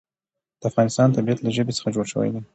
[0.59, 2.41] د افغانستان طبیعت له ژبې څخه جوړ شوی دی.